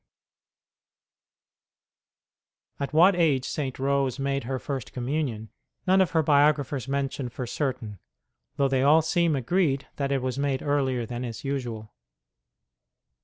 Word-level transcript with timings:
CATHERINE 2.79 2.87
OF 2.87 2.87
SIENA 2.87 2.87
5Q 2.87 2.89
At 2.89 2.93
what 2.95 3.15
age 3.15 3.45
St. 3.47 3.77
Rose 3.77 4.17
made 4.17 4.45
her 4.45 4.57
first 4.57 4.93
Com 4.93 5.05
munion, 5.05 5.49
none 5.85 6.01
of 6.01 6.09
her 6.09 6.23
biographers 6.23 6.87
mention 6.87 7.29
for 7.29 7.45
certain, 7.45 7.99
though 8.55 8.67
they 8.67 8.81
all 8.81 9.03
seem 9.03 9.35
agreed 9.35 9.85
that 9.97 10.11
it 10.11 10.23
was 10.23 10.39
made 10.39 10.63
earlier 10.63 11.05
than 11.05 11.23
is 11.23 11.43
usual. 11.43 11.93